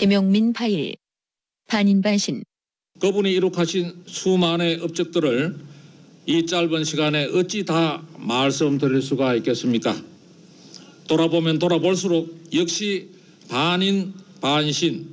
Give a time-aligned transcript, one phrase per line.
[0.00, 0.96] 김용민 파일.
[1.66, 2.42] 반인반신.
[3.00, 5.58] 그분이 이룩하신 수많은 업적들을
[6.24, 9.94] 이 짧은 시간에 어찌 다 말씀드릴 수가 있겠습니까?
[11.06, 13.10] 돌아보면 돌아볼수록 역시
[13.50, 15.06] 반인 반신,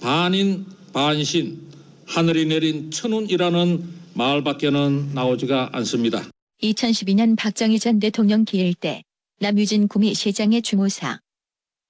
[0.00, 1.60] 반인 반신,
[2.06, 3.84] 하늘이 내린 천운이라는
[4.14, 6.28] 말밖에는 나오지가 않습니다.
[6.60, 9.04] 2012년 박정희 전 대통령 기일 때
[9.38, 11.20] 남유진 구미 시장의 주모사.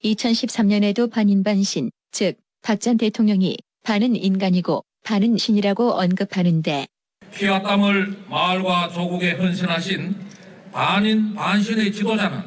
[0.03, 6.87] 2013년에도 반인반신, 즉 박 전 대통령이 반은 인간이고 반은 신이라고 언급하는데
[7.35, 10.15] 피와 땀을 마을과 조국에 헌신하신
[10.71, 12.41] 반인 반신의 지도자는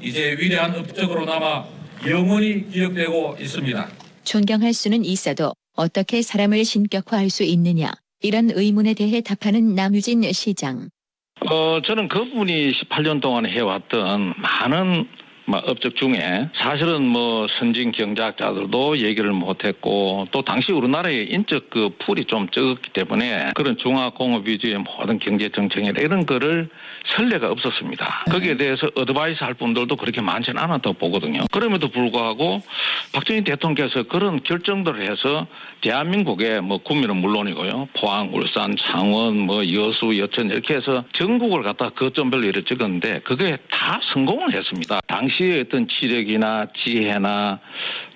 [0.00, 1.64] 이제 위대한 업적으로 남아
[2.08, 3.88] 영원히 기억되고 있습니다.
[4.24, 10.88] 존경할 수는 있어도 어떻게 사람을 신격화할 수 있느냐 이런 의문에 대해 답하는 남유진 시장.
[11.48, 15.06] 어, 저는 그분이 18년 동안 해왔던 많은
[15.44, 22.24] 막 업적 중에 사실은 뭐 선진 경제학자들도 얘기를 못했고 또 당시 우리나라의 인적 그 풀이
[22.24, 26.68] 좀 적었기 때문에 그런 중화공업 위주의 모든 경제 정책이나 이런 거를
[27.16, 28.24] 선례가 없었습니다.
[28.30, 31.40] 거기에 대해서 advice 할 분들도 그렇게 많지는 않았다고 보거든요.
[31.50, 32.60] 그럼에도 불구하고
[33.12, 35.46] 박정희 대통령께서 그런 결정들을 해서
[35.80, 37.88] 대한민국의 뭐 구미는 물론이고요.
[37.98, 44.00] 포항, 울산, 창원, 뭐 여수, 여천 이렇게 해서 전국을 갖다 거점별로 이렇게 찍었는데 그게 다
[44.12, 45.00] 성공을 했습니다.
[45.06, 47.60] 당시 의 어떤 지력이나 지혜나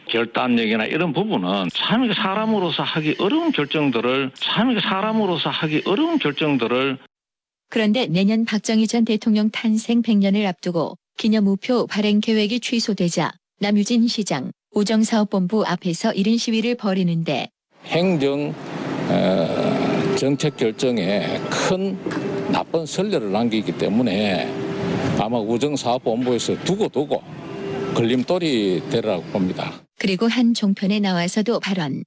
[0.08, 6.98] 결단력이나 이런 부분은 참 이게 사람으로서 하기 어려운 결정들을 참 이게 사람으로서 하기 어려운 결정들을
[7.68, 14.52] 그런데 내년 박정희 전 대통령 탄생 100년을 앞두고 기념 우표 발행 계획이 취소되자 남유진 시장
[14.72, 17.48] 우정사업본부 앞에서 이른 시위를 벌이는데
[17.86, 18.54] 행정
[19.08, 21.96] 어, 정책 결정에 큰
[22.50, 24.65] 나쁜 선례를 남기기 때문에
[25.18, 27.22] 아마 우정사업본부에서 두고 두고
[27.94, 29.72] 걸림돌이 되라고 봅니다.
[29.98, 32.04] 그리고 한 종편에 나와서도 발언.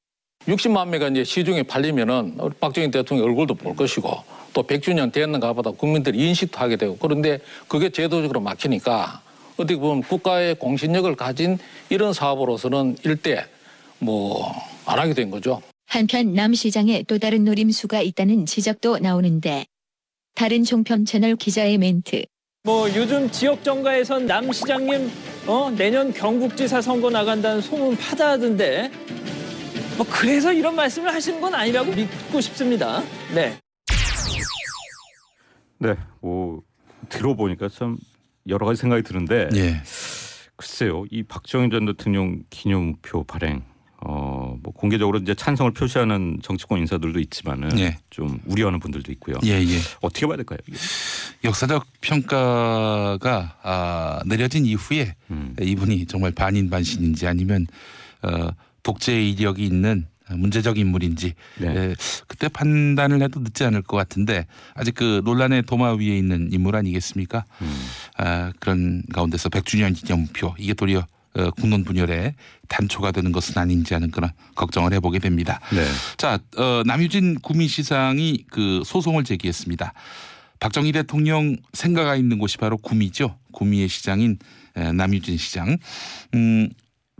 [0.47, 4.09] 60만 매가 이제 시중에 팔리면은 박정희 대통령 얼굴도 볼 것이고
[4.53, 9.21] 또 100주년 됐는가 보다 국민들이 인식도 하게 되고 그런데 그게 제도적으로 막히니까
[9.57, 11.57] 어떻게 보면 국가의 공신력을 가진
[11.89, 13.45] 이런 사업으로서는 일대
[13.99, 14.53] 뭐
[14.89, 15.61] 안 하게 된 거죠.
[15.85, 19.65] 한편 남 시장에 또 다른 노림수가 있다는 지적도 나오는데
[20.33, 22.23] 다른 종편 채널 기자의 멘트.
[22.63, 25.09] 뭐 요즘 지역 정가에선 남 시장님
[25.47, 28.91] 어 내년 경북지사 선거 나간다는 소문 파다하던데
[29.95, 33.01] 뭐 그래서 이런 말씀을 하시는 건 아니라고 믿고 싶습니다.
[33.33, 33.57] 네.
[35.77, 36.61] 네, 뭐
[37.07, 37.97] 들어보니까 참
[38.49, 39.81] 여러 가지 생각이 드는데 예.
[40.57, 43.63] 글쎄요, 이 박정희 전 대통령 기념표 발행,
[44.05, 47.97] 어, 뭐 공개적으로 이제 찬성을 표시하는 정치권 인사들도 있지만은 예.
[48.09, 49.35] 좀 우려하는 분들도 있고요.
[49.43, 49.77] 예, 예.
[49.99, 50.57] 어떻게 봐야 될까요?
[50.69, 50.77] 이게?
[51.43, 55.53] 역사적 평가가 아, 내려진 이후에 음.
[55.61, 57.67] 이분이 정말 반인반신인지 아니면
[58.21, 58.51] 어,
[58.81, 61.67] 독재 이력이 있는 문제적 인물인지 네.
[61.67, 61.95] 에,
[62.27, 67.43] 그때 판단을 해도 늦지 않을 것 같은데 아직 그 논란의 도마 위에 있는 인물 아니겠습니까?
[67.61, 67.87] 음.
[68.17, 72.35] 아, 그런 가운데서 100주년 기념표 이게 도리어 어, 국론 분열의
[72.67, 75.59] 단초가 되는 것은 아닌지 하는 그런 걱정을 해보게 됩니다.
[75.71, 75.85] 네.
[76.17, 79.93] 자, 어, 남유진 구미시장이 그 소송을 제기했습니다.
[80.59, 83.37] 박정희 대통령 생가가 있는 곳이 바로 구미죠.
[83.53, 84.37] 구미의 시장인
[84.75, 85.77] 에, 남유진 시장.
[86.33, 86.69] 음,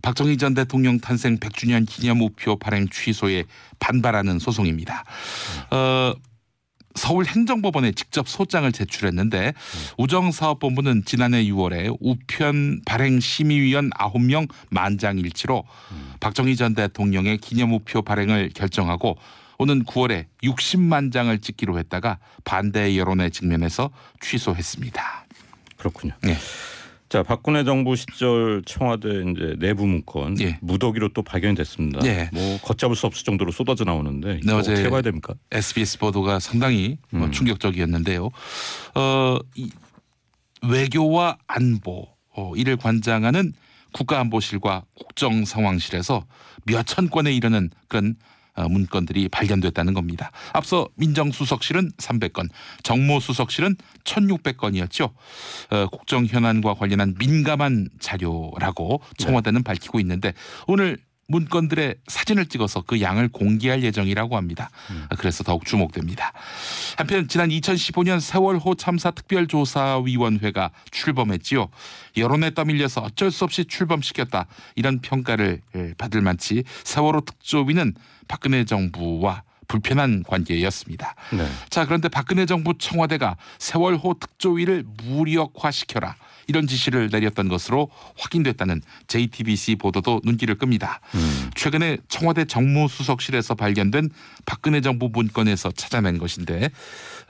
[0.02, 3.46] 박정희 전 대통령 탄생 100주년 기념 우표 발행 취소에
[3.80, 5.04] 반발하는 소송입니다.
[5.72, 6.14] 어,
[6.96, 9.54] 서울 행정법원에 직접 소장을 제출했는데
[9.98, 15.64] 우정사업본부는 지난해 6월에 우편 발행 심의위원 9명 만장일치로
[16.20, 19.18] 박정희 전 대통령의 기념우표 발행을 결정하고
[19.60, 25.26] 오는 9월에 60만 장을 찍기로 했다가 반대 여론에 직면해서 취소했습니다.
[25.78, 26.14] 그렇군요.
[26.28, 26.38] 예.
[27.10, 30.60] 자, 박근혜 정부 시절 청와대 이제 내부 문건 예.
[30.62, 32.06] 무더기로 또 발견이 됐습니다.
[32.06, 32.30] 예.
[32.32, 35.34] 뭐 걷잡을 수 없을 정도로 쏟아져 나오는데 네, 어제 어떻게 봐야 됩니까?
[35.52, 37.32] SBS 보도가 상당히 뭐 음.
[37.32, 38.30] 충격적이었는데요.
[38.94, 39.72] 어, 이
[40.62, 43.54] 외교와 안보 어, 이를 관장하는
[43.94, 46.26] 국가안보실과 국정상황실에서
[46.66, 50.32] 몇 천 건에 이르는 그런 어, 문건들이 발견됐다는 겁니다.
[50.54, 52.50] 앞서 민정수석실은 300건,
[52.84, 55.12] 정모수석실은 1600건이었죠.
[55.72, 60.34] 어, 국정 현안과 관련한 민감한 자료라고 청와대는 밝히고 있는데
[60.68, 60.98] 오늘
[61.30, 64.70] 문건들의 사진을 찍어서 그 양을 공개할 예정이라고 합니다.
[65.20, 66.34] 그래서 더욱 주목됩니다.
[66.98, 71.70] 한편 지난 2015년 세월호 참사 특별조사위원회가 출범했지요.
[72.18, 77.94] 여론에 떠밀려서 어쩔 수 없이 출범시켰다 이런 평가를 예, 받을 만치 세월호 특조위는
[78.28, 81.14] 박근혜 정부와 불편한 관계였습니다.
[81.32, 81.48] 네.
[81.70, 86.16] 자 그런데 박근혜 정부 청와대가 세월호 특조위를 무력화시켜라
[86.50, 91.00] 이런 지시를 내렸던 것으로 확인됐다는 JTBC 보도도 눈길을 끕니다.
[91.14, 91.52] 음.
[91.56, 94.10] 최근에 청와대 정무수석실에서 발견된
[94.46, 96.72] 박근혜 정부 문건에서 찾아낸 것인데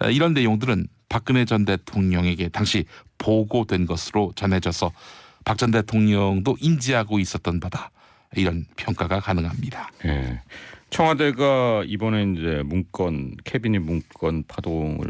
[0.01, 2.85] 어, 이런 내용들은 박근혜 전 대통령에게 당시
[3.17, 4.91] 보고된 것으로 전해져서
[5.43, 7.91] 박 전 대통령도 인지하고 있었던 바다
[8.35, 9.91] 이런 평가가 가능합니다.
[10.05, 10.41] 예.
[10.91, 15.05] 청와대가 이번에 이제 문건 캐비닛 문건 파동을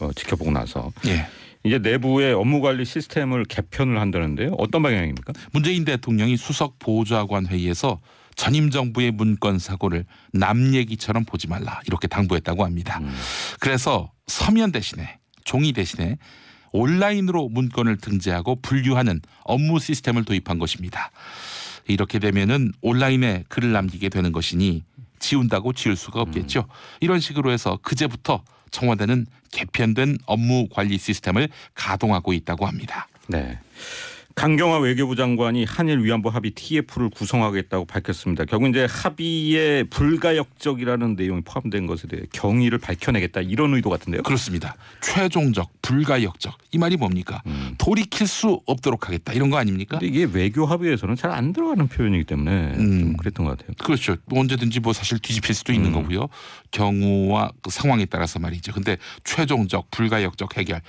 [0.00, 1.26] 어, 지켜보고 나서 예.
[1.66, 4.54] 이제 내부의 업무 관리 시스템을 개편을 한다는데요.
[4.58, 5.32] 어떤 방향입니까?
[5.52, 8.00] 문재인 대통령이 수석 보좌관 회의에서
[8.36, 13.00] 전임 정부의 문건 사고를 남 얘기처럼 보지 말라 이렇게 당부했다고 합니다.
[13.58, 16.18] 그래서 서면 대신에 종이 대신에
[16.72, 21.10] 온라인으로 문건을 등재하고 분류하는 업무 시스템을 도입한 것입니다.
[21.88, 24.84] 이렇게 되면은 온라인에 글을 남기게 되는 것이니
[25.18, 26.66] 지운다고 지울 수가 없겠죠.
[27.00, 33.08] 이런 식으로 해서 그제부터 청와대는 개편된 업무 관리 시스템을 가동하고 있다고 합니다.
[33.28, 33.58] 네.
[34.40, 38.44] 강경화 외교부 장관이 한일 위안부 합의 TF를 구성하겠다고 밝혔습니다.
[38.44, 44.22] 결국 이제 합의에 불가역적이라는 내용이 포함된 것에 대해 경위를 밝혀내겠다 이런 의도 같은데요.
[44.24, 44.76] 그렇습니다.
[45.00, 47.42] 최종적, 불가역적 이 말이 뭡니까?
[47.78, 49.98] 돌이킬 수 없도록 하겠다 이런 거 아닙니까?
[50.02, 53.16] 이게 외교 합의에서는 잘 안 들어가는 표현이기 때문에 좀 음.
[53.16, 53.74] 그랬던 것 같아요.
[53.82, 54.16] 그렇죠.
[54.26, 55.94] 뭐 언제든지 뭐 사실 뒤집힐 수도 있는 음.
[55.94, 56.28] 거고요.
[56.72, 58.72] 경우와 그 상황에 따라서 말이죠.
[58.72, 60.80] 근데 최종적, 불가역적 해결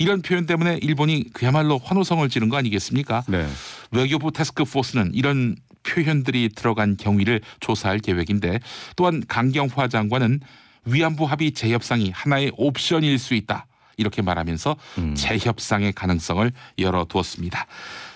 [0.00, 2.87] 이런 표현 때문에 일본이 그야말로 환호성을 지른 거 아니겠습니까?
[3.28, 3.46] 네.
[3.90, 8.60] 외교부 태스크포스는 이런 표현들이 들어간 경위를 조사할 계획인데
[8.96, 10.40] 또한 강경화 장관은
[10.84, 15.14] 위안부 합의 재협상이 하나의 옵션일 수 있다 이렇게 말하면서 음.
[15.14, 17.66] 재협상의 가능성을 열어두었습니다.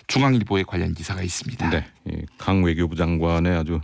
[0.07, 1.71] 중앙일보에 관련 기사가 있습니다.
[1.71, 1.87] 네.
[2.07, 3.81] 이강 외교부 장관의 아주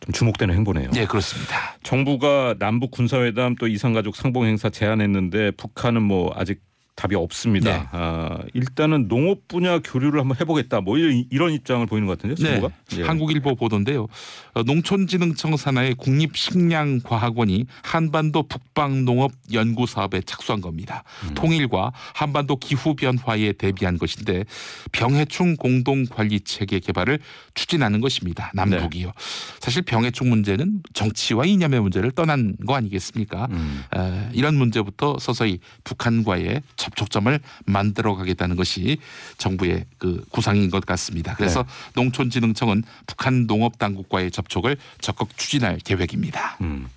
[0.00, 0.90] 좀 주목되는 행보네요.
[0.90, 1.76] 네, 그렇습니다.
[1.82, 6.60] 정부가 남북 군사회담 또 이산가족 상봉 행사 제안했는데 북한은 뭐 아직
[7.00, 7.78] 답이 없습니다.
[7.78, 7.86] 네.
[7.92, 10.82] 아, 일단은 농업 분야 교류를 한번 해보겠다.
[10.82, 12.46] 뭐 이런, 이런 입장을 보이는 것 같은데요.
[12.46, 12.74] 네, 정부가.
[12.98, 13.04] 예.
[13.04, 14.06] 한국일보 보도인데요.
[14.52, 21.02] 어, 농촌진흥청 산하의 국립식량과학원이 한반도 북방농업 연구 사업에 착수한 겁니다.
[21.24, 21.34] 음.
[21.34, 24.44] 통일과 한반도 기후 변화에 대비한 것인데
[24.92, 27.18] 병해충 공동 관리 체계 개발을
[27.54, 28.50] 추진하는 것입니다.
[28.52, 29.12] 남북이요.
[29.60, 33.48] 사실 병해충 문제는 정치와 이념의 문제를 떠난 거 아니겠습니까?
[33.50, 33.84] 음.
[33.96, 36.60] 에, 이런 문제부터 서서히 북한과의
[36.90, 38.98] 접촉점을 만들어 가겠다는 것이
[39.38, 41.34] 정부의 그 구상인 것 같습니다.
[41.34, 41.68] 그래서 네.
[41.94, 46.58] 농촌진흥청은 북한 농업 당국과의 접촉을 적극 추진할 계획입니다.
[46.60, 46.88] 음.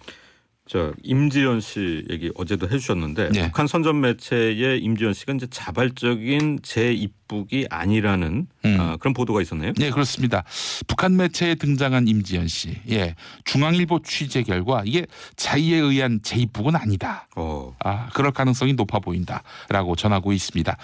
[0.66, 3.46] 저 임지연 씨 얘기 어제도 해주셨는데 네.
[3.48, 8.78] 북한 선전 매체에 임지연 씨가 이제 자발적인 재입북이 아니라는 음.
[8.80, 9.74] 아, 그런 보도가 있었네요.
[9.74, 10.46] 네, 그렇습니다.
[10.88, 12.78] 북한 매체에 등장한 임지연 씨.
[12.90, 13.16] 예.
[13.44, 15.06] 중앙일보 취재 결과 이게
[15.36, 17.28] 자의에 의한 재입북은 아니다.
[17.36, 17.76] 어.
[17.84, 20.78] 아, 그럴 가능성이 높아 보인다라고 전하고 있습니다.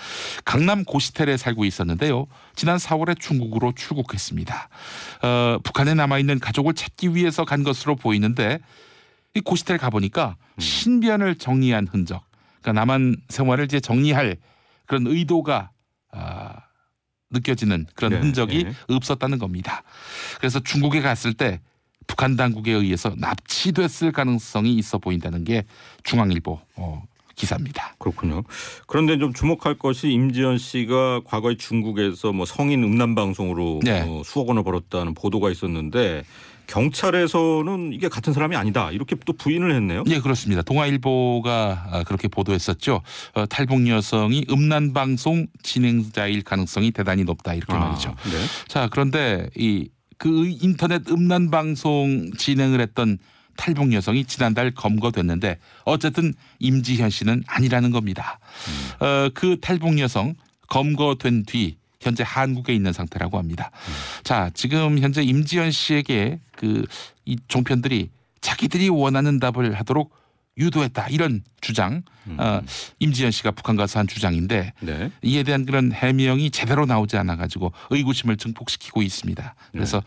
[0.44, 2.28] 강남 고시텔에 살고 있었는데요.
[2.54, 4.70] 지난 4월에 중국으로 출국했습니다.
[5.22, 8.60] 어, 북한에 남아 있는 가족을 찾기 위해서 간 것으로 보이는데
[9.36, 12.24] 이 고시텔 가 보니까 신변을 정리한 흔적,
[12.62, 14.38] 그러니까 남한 생활을 이제 정리할
[14.86, 15.72] 그런 의도가
[16.12, 16.56] 아,
[17.30, 18.74] 느껴지는 그런 네, 흔적이 네.
[18.88, 19.84] 없었다는 겁니다.
[20.40, 21.62] 그래서 중국에 갔을 때
[22.08, 25.66] 북한 당국에 의해서 납치됐을 가능성이 있어 보인다는 게
[26.04, 27.04] 중앙일보 어,
[27.40, 27.96] 기사입니다.
[27.98, 28.44] 그렇군요.
[28.86, 34.04] 그런데 좀 주목할 것이 임지연 씨가 과거에 중국에서 뭐 성인 음란 방송으로 네.
[34.06, 36.24] 어, 수억 원을 벌었다는 보도가 있었는데
[36.68, 40.04] 경찰에서는 이게 같은 사람이 아니다 이렇게 또 부인을 했네요.
[40.08, 40.62] 예, 그렇습니다.
[40.62, 43.02] 동아일보가 아, 그렇게 보도했었죠.
[43.34, 48.10] 어, 탈북 여성이 음란 방송 진행자일 가능성이 대단히 높다 이렇게 말이죠.
[48.10, 48.68] 네.
[48.68, 53.18] 자, 그런데 이 그 인터넷 음란 방송 진행을 했던
[53.60, 58.40] 탈북 여성이 지난달 검거됐는데 어쨌든 임지현 씨는 아니라는 겁니다.
[59.00, 60.36] 어, 그 탈북 여성
[60.70, 63.72] 검거된 뒤 현재 한국에 있는 상태라고 합니다.
[64.24, 66.86] 자, 지금 현재 임지현 씨에게 그
[67.30, 68.10] 이 종편들이
[68.42, 70.12] 자기들이 원하는 답을 하도록
[70.60, 72.04] 유도했다 이런 주장.
[72.38, 72.62] 어,
[73.00, 75.10] 임지현 씨가 북한 가서 한 주장인데 네.
[75.24, 79.56] 이에 대한 그런 해명이 제대로 나오지 않아 가지고 의구심을 증폭시키고 있습니다.
[79.72, 80.04] 그래서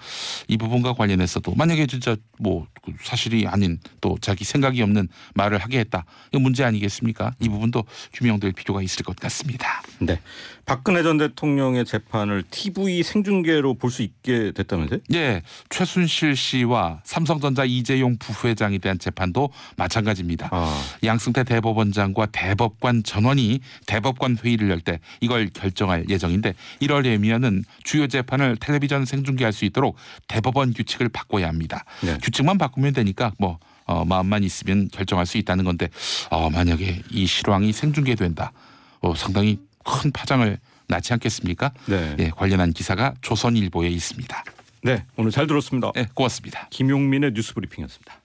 [0.46, 6.04] 이 부분과 관련해서도 만약에 진짜 뭐그 사실이 아닌 또 자기 생각이 없는 말을 하게 했다.
[6.30, 7.32] 이거 문제 아니겠습니까?
[7.40, 9.82] 이 부분도 규명될 필요가 있을 것 같습니다.
[9.98, 10.20] 네.
[10.64, 15.00] 박근혜 전 대통령의 재판을 TV 생중계로 볼 수 있게 됐다면서요?
[15.12, 20.41] 예, 최순실 씨와 삼성전자 이재용 부회장에 대한 재판도 마찬가지입니다.
[20.50, 20.82] 아.
[21.02, 29.04] 양승태 대법원장과 대법관 전원이 대법관 회의를 열 때 이걸 결정할 예정인데 이러려면은 주요 재판을 텔레비전
[29.04, 29.96] 생중계할 수 있도록
[30.28, 31.84] 대법원 규칙을 바꿔야 합니다.
[32.00, 32.18] 네.
[32.22, 35.88] 규칙만 바꾸면 되니까 뭐 어, 마음만 있으면 결정할 수 있다는 건데
[36.30, 38.52] 어, 만약에 이 실황이 생중계된다,
[39.00, 40.58] 어, 상당히 큰 파장을
[40.88, 41.72] 낳지 않겠습니까?
[41.86, 42.16] 네.
[42.18, 44.44] 예, 관련한 기사가 조선일보에 있습니다.
[44.84, 45.92] 네, 오늘 잘 들었습니다.
[45.96, 46.68] 예, 고맙습니다.
[46.70, 48.21] 김용민의 뉴스 브리핑이었습니다.